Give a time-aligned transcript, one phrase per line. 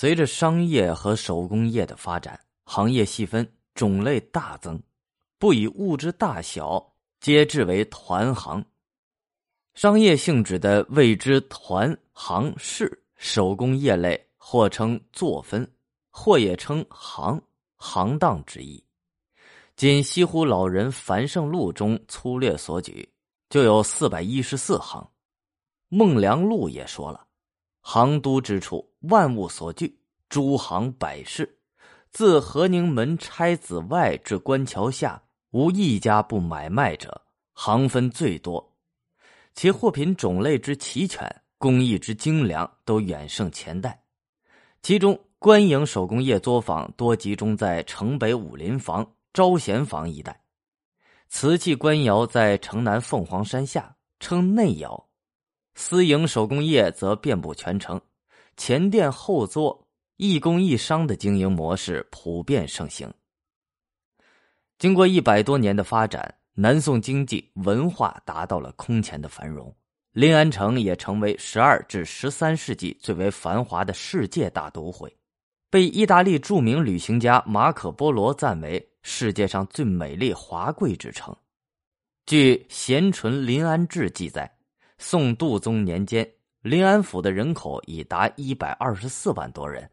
[0.00, 4.80] 随着商业和手工业的发展，行业细分，种类大增，
[5.40, 8.64] 不以物质大小，皆置为团行。
[9.74, 15.68] 商业性质的谓之团行市，手工业类或称作分，
[16.10, 17.42] 或也称行
[17.76, 18.80] 行当之意。
[19.74, 23.12] 仅西湖老人繁胜录中粗略所举，
[23.50, 25.04] 就有四百一十四行。
[25.88, 27.26] 孟良禄也说了
[27.80, 29.98] ：“行都之处，万物所聚，
[30.28, 31.58] 诸行百事，
[32.10, 37.22] 自和宁门差子外至官桥下，无一家不买卖者。
[37.52, 38.74] 行分最多，
[39.54, 44.02] 其货品种类之齐全，工艺之精良，都远胜前代。
[44.82, 50.40] 其中，官营手工业作坊多集中在城北武林坊。”招贤坊一带，
[51.28, 55.07] 瓷器官窑在城南凤凰山下，称内窑；
[55.80, 58.00] 私营手工业则遍布全城，
[58.56, 63.08] 前店后座，一工一商的经营模式普遍盛行。
[64.76, 69.72] 经过一百多年的发展，南宋经济文化达到了空前的繁荣，
[70.10, 75.16] 临安城也成为十二至十三世纪最为繁华的世界大都会，
[75.70, 78.84] 被意大利著名旅行家马可·波罗赞为。
[79.04, 81.34] 世界上最美丽华贵之城，
[82.26, 84.57] 据《咸淳临安志》记载，
[84.98, 86.28] 宋度宗年间，
[86.60, 89.88] 临安府的人口已达一百二十四万多人。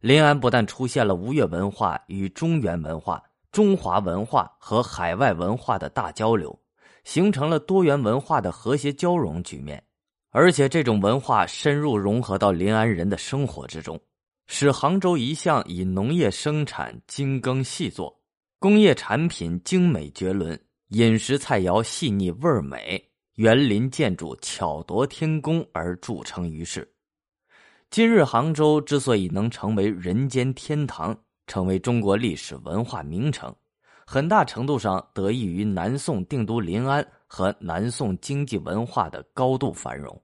[0.00, 6.58] 临安不但出现了吴越文化与中原文化、中华文化和海外文化的大交流，
[7.04, 9.82] 形成了多元文化的和谐交融局面，
[10.30, 14.00] 而且这种文化深入融合到临安人的生活之中，
[14.46, 18.20] 使杭州一向以农业生产精耕细作。
[18.58, 23.09] 工业产品精美绝伦，饮食菜肴细腻味美，
[23.40, 26.86] 园林建筑巧夺天工而著称于世。
[27.88, 33.50] 今日杭州之所以能成为人间天堂，成为中国历史文化名城，
[34.04, 40.22] 很大程度上得益于南宋定都临安和南宋经济文化的高度繁荣。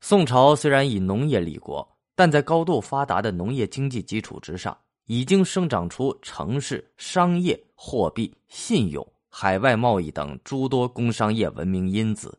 [0.00, 4.74] 宋朝虽然以农业立国，但在高度发达的农业经济基础之上。
[5.04, 9.06] 已经生长出城市、商业、货币、信用、
[9.40, 12.36] 海外贸易等诸多工商业文明因子，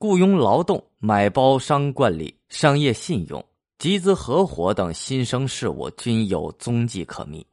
[0.00, 3.40] 雇佣劳动、买包商惯例、商业信用、
[3.78, 7.46] 集资合伙等新生事物均有踪迹可觅。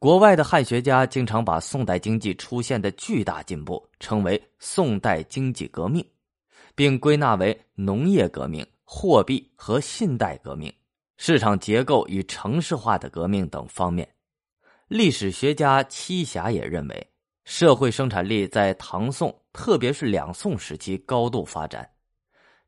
[0.00, 6.04] 国外的汉学家经常把宋代经济出现的巨大进步称为“宋代经济革命”，
[6.74, 10.74] 并归纳为农业革命、货币和信贷革命。
[11.16, 14.08] 市场结构与城市化的革命等方面，
[14.88, 17.06] 历史学家栖霞也认为，
[17.50, 21.90] 社会生产力在唐宋，特别是两宋时期高度发展。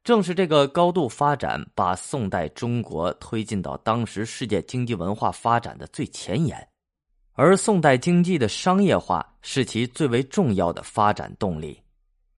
[0.03, 6.69] 正是这个高度发展，把宋代中国推进到当时世界经济文化发展的最前沿，
[7.35, 11.81] 而宋代经济的商业化是其最为重要的发展动力。